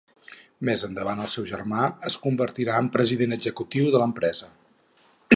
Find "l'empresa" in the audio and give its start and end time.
4.05-4.49